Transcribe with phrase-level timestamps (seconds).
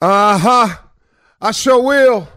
[0.00, 0.76] Uh huh.
[1.40, 2.28] I sure will.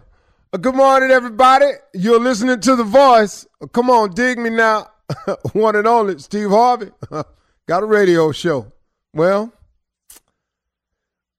[0.52, 1.66] Uh, good morning, everybody.
[1.94, 3.46] You're listening to The Voice.
[3.60, 4.90] Uh, come on, dig me now.
[5.52, 6.90] One and only, Steve Harvey.
[7.66, 8.72] Got a radio show.
[9.14, 9.52] Well,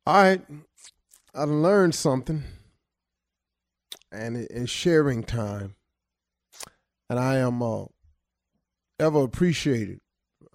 [0.05, 0.41] all right.
[1.33, 2.43] I learned something,
[4.11, 5.75] and it- it's sharing time.
[7.09, 7.85] And I am uh,
[8.99, 9.99] ever appreciated.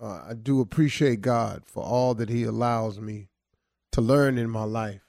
[0.01, 3.29] Uh, I do appreciate God for all that He allows me
[3.93, 5.03] to learn in my life.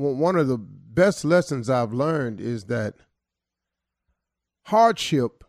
[0.00, 2.94] One of the best lessons I've learned is that
[4.64, 5.44] hardship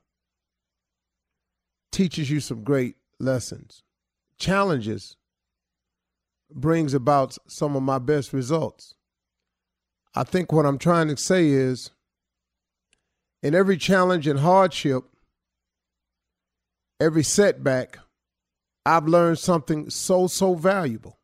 [1.90, 3.82] teaches you some great lessons.
[4.38, 5.16] Challenges
[6.54, 8.96] brings about some of my best results.
[10.14, 11.92] I think what I'm trying to say is
[13.42, 15.06] in every challenge and hardship,
[17.00, 18.00] every setback,
[18.86, 21.21] I've learned something so so valuable.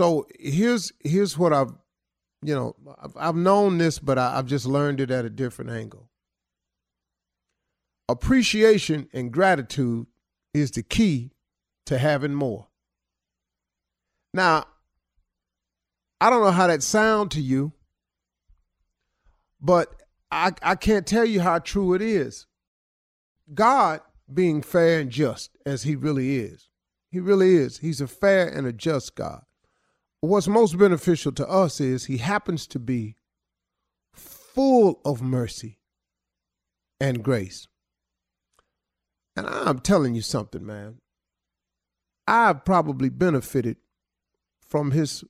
[0.00, 1.74] So here's here's what I've
[2.40, 5.72] you know I've, I've known this, but I, I've just learned it at a different
[5.72, 6.08] angle.
[8.08, 10.06] Appreciation and gratitude
[10.54, 11.32] is the key
[11.84, 12.68] to having more.
[14.32, 14.64] Now,
[16.18, 17.74] I don't know how that sound to you,
[19.60, 20.02] but
[20.32, 22.46] I, I can't tell you how true it is.
[23.52, 24.00] God
[24.32, 26.70] being fair and just as he really is.
[27.10, 27.80] He really is.
[27.80, 29.42] He's a fair and a just God.
[30.20, 33.16] What's most beneficial to us is he happens to be
[34.12, 35.78] full of mercy
[37.00, 37.66] and grace.
[39.34, 40.98] And I'm telling you something, man.
[42.26, 43.78] I've probably benefited
[44.60, 45.24] from his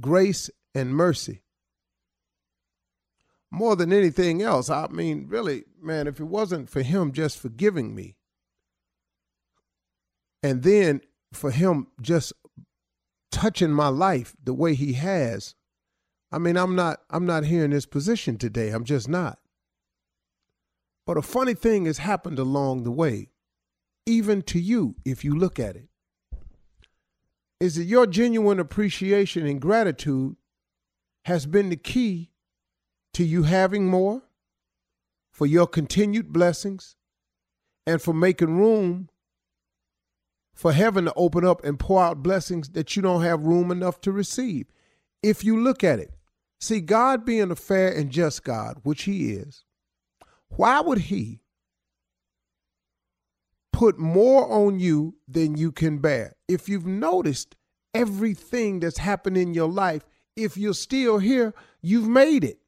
[0.00, 1.42] grace and mercy
[3.50, 4.70] more than anything else.
[4.70, 8.16] I mean, really, man, if it wasn't for him just forgiving me,
[10.42, 11.00] and then
[11.32, 12.32] for him just
[13.46, 15.54] touching my life the way he has,
[16.32, 18.70] I mean, I'm not I'm not here in this position today.
[18.70, 19.38] I'm just not.
[21.06, 23.28] But a funny thing has happened along the way,
[24.04, 25.88] even to you if you look at it.
[27.60, 30.34] Is that your genuine appreciation and gratitude
[31.26, 32.32] has been the key
[33.14, 34.22] to you having more,
[35.32, 36.96] for your continued blessings,
[37.86, 39.08] and for making room
[40.56, 44.00] for heaven to open up and pour out blessings that you don't have room enough
[44.00, 44.66] to receive.
[45.22, 46.14] If you look at it,
[46.58, 49.64] see, God being a fair and just God, which He is,
[50.48, 51.40] why would He
[53.70, 56.36] put more on you than you can bear?
[56.48, 57.54] If you've noticed
[57.92, 60.06] everything that's happened in your life,
[60.36, 61.52] if you're still here,
[61.82, 62.58] you've made it.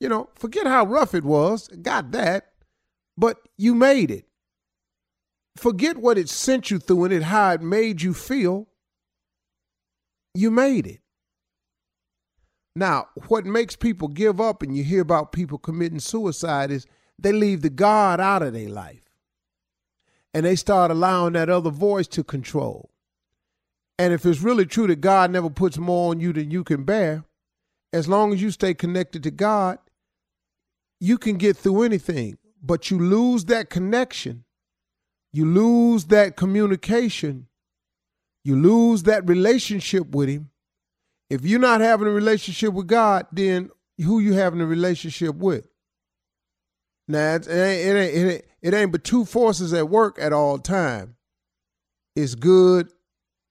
[0.00, 2.52] You know, forget how rough it was, got that,
[3.16, 4.24] but you made it.
[5.56, 8.68] Forget what it sent you through and it how it made you feel.
[10.34, 11.00] You made it.
[12.76, 16.86] Now, what makes people give up and you hear about people committing suicide is
[17.18, 19.02] they leave the God out of their life.
[20.32, 22.90] And they start allowing that other voice to control.
[23.96, 26.82] And if it's really true that God never puts more on you than you can
[26.82, 27.24] bear,
[27.92, 29.78] as long as you stay connected to God,
[30.98, 32.38] you can get through anything.
[32.60, 34.44] But you lose that connection,
[35.34, 37.48] you lose that communication,
[38.44, 40.50] you lose that relationship with Him.
[41.28, 45.68] If you're not having a relationship with God, then who you having a relationship with?
[47.08, 50.32] Now it ain't, it ain't, it ain't, it ain't but two forces at work at
[50.32, 51.16] all time.
[52.14, 52.92] It's good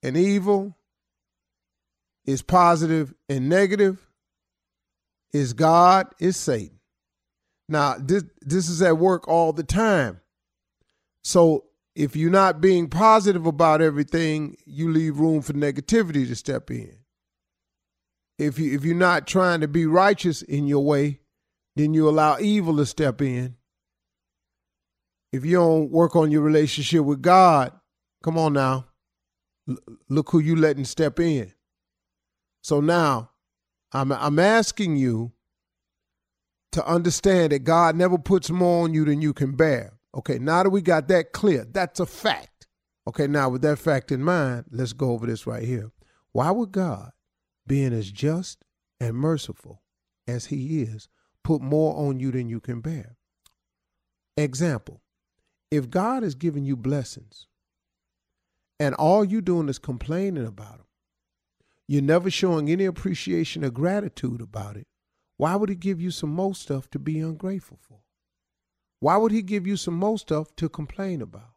[0.01, 0.77] and evil.
[2.25, 4.09] It's positive and negative.
[5.33, 6.07] It's God.
[6.17, 6.79] It's Satan.
[7.67, 10.21] Now this this is at work all the time.
[11.23, 16.71] So if you're not being positive about everything, you leave room for negativity to step
[16.71, 16.97] in.
[18.39, 21.19] If you if you're not trying to be righteous in your way,
[21.75, 23.55] then you allow evil to step in.
[25.31, 27.71] If you don't work on your relationship with God,
[28.23, 28.87] come on now.
[29.69, 29.77] L-
[30.09, 31.53] look who you letting step in.
[32.63, 33.31] So now,
[33.91, 35.33] I'm I'm asking you
[36.71, 39.93] to understand that God never puts more on you than you can bear.
[40.15, 42.67] Okay, now that we got that clear, that's a fact.
[43.07, 45.91] Okay, now with that fact in mind, let's go over this right here.
[46.31, 47.11] Why would God,
[47.67, 48.63] being as just
[48.99, 49.81] and merciful
[50.27, 51.09] as He is,
[51.43, 53.17] put more on you than you can bear?
[54.37, 55.01] Example
[55.73, 57.47] if God is giving you blessings
[58.79, 60.85] and all you're doing is complaining about them,
[61.87, 64.85] you're never showing any appreciation or gratitude about it,
[65.37, 68.02] why would He give you some more stuff to be ungrateful for?
[69.03, 71.51] Why would He give you some more stuff to complain about?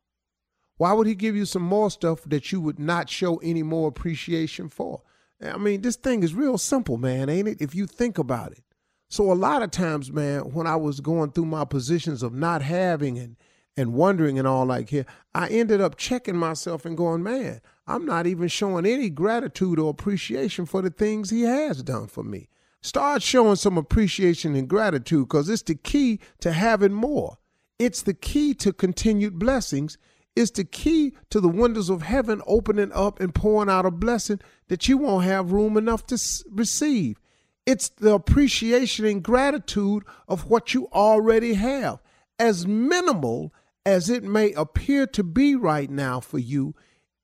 [0.79, 3.87] Why would He give you some more stuff that you would not show any more
[3.87, 5.03] appreciation for?
[5.41, 7.63] I mean, this thing is real simple, man, ain't it?
[7.63, 8.65] If you think about it.
[9.09, 12.63] So a lot of times, man, when I was going through my positions of not
[12.63, 13.37] having and
[13.77, 18.07] and wondering and all like here, I ended up checking myself and going, man, I'm
[18.07, 22.49] not even showing any gratitude or appreciation for the things he has done for me.
[22.87, 27.37] Start showing some appreciation and gratitude because it's the key to having more.
[27.81, 29.99] It's the key to continued blessings.
[30.37, 34.39] It's the key to the windows of heaven opening up and pouring out a blessing
[34.69, 37.19] that you won't have room enough to receive.
[37.67, 42.01] It's the appreciation and gratitude of what you already have.
[42.39, 43.53] As minimal
[43.85, 46.77] as it may appear to be right now for you,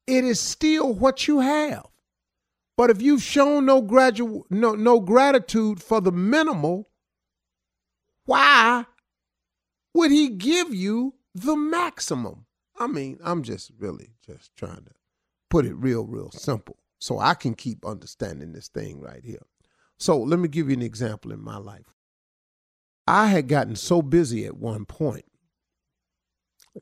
[0.08, 1.86] it is still what you have.
[2.76, 6.88] But if you've shown no, gradu- no, no gratitude for the minimal,
[8.24, 8.86] why
[9.94, 12.46] would he give you the maximum?
[12.78, 14.92] I mean, I'm just really just trying to
[15.50, 19.42] put it real, real simple so I can keep understanding this thing right here.
[19.98, 21.94] So let me give you an example in my life.
[23.06, 25.26] I had gotten so busy at one point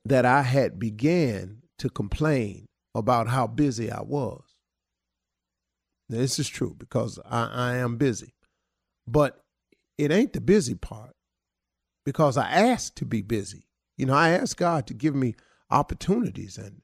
[0.05, 4.50] that I had began to complain about how busy I was.
[6.11, 8.35] This is true because I, I am busy.
[9.07, 9.45] But
[9.97, 11.15] it ain't the busy part
[12.05, 13.69] because I asked to be busy.
[13.97, 15.37] You know, I asked God to give me
[15.71, 16.83] opportunities and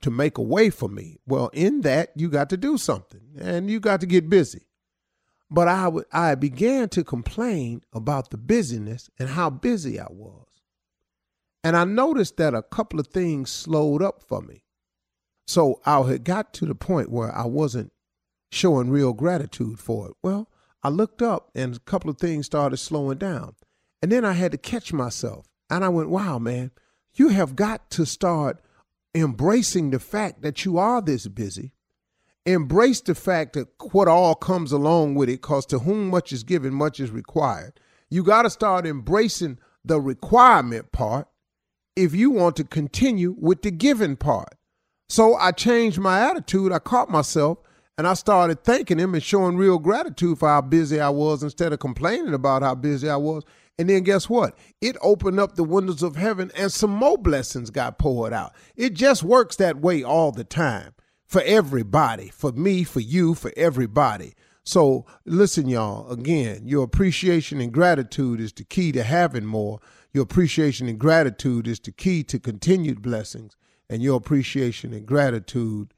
[0.00, 1.18] to make a way for me.
[1.26, 4.66] Well, in that, you got to do something and you got to get busy.
[5.50, 10.46] But I, w- I began to complain about the busyness and how busy I was.
[11.64, 14.64] And I noticed that a couple of things slowed up for me.
[15.46, 17.92] So I had got to the point where I wasn't
[18.50, 20.14] showing real gratitude for it.
[20.22, 20.48] Well,
[20.82, 23.54] I looked up and a couple of things started slowing down.
[24.00, 25.46] And then I had to catch myself.
[25.68, 26.70] And I went, wow, man,
[27.14, 28.60] you have got to start
[29.14, 31.72] embracing the fact that you are this busy.
[32.46, 36.44] Embrace the fact that what all comes along with it, because to whom much is
[36.44, 37.78] given, much is required.
[38.08, 41.28] You got to start embracing the requirement part
[41.96, 44.54] if you want to continue with the giving part.
[45.08, 46.72] So I changed my attitude.
[46.72, 47.58] I caught myself
[47.98, 51.72] and I started thanking him and showing real gratitude for how busy I was instead
[51.72, 53.42] of complaining about how busy I was.
[53.76, 54.56] And then guess what?
[54.80, 58.54] It opened up the windows of heaven and some more blessings got poured out.
[58.76, 60.94] It just works that way all the time
[61.26, 64.34] for everybody, for me, for you, for everybody.
[64.62, 69.80] So listen, y'all, again, your appreciation and gratitude is the key to having more.
[70.12, 73.56] Your appreciation and gratitude is the key to continued blessings.
[73.90, 75.94] And your appreciation and gratitude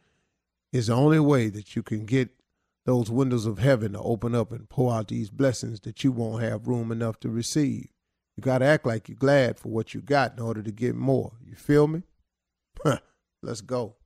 [0.72, 2.30] is the only way that you can get
[2.86, 6.42] those windows of heaven to open up and pour out these blessings that you won't
[6.42, 7.88] have room enough to receive.
[8.36, 10.94] You got to act like you're glad for what you got in order to get
[10.94, 11.32] more.
[11.44, 12.02] You feel me?
[13.42, 13.96] Let's go.